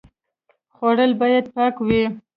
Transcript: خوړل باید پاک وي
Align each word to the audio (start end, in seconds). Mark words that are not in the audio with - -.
خوړل 0.75 1.11
باید 1.21 1.45
پاک 1.55 1.75
وي 1.87 2.03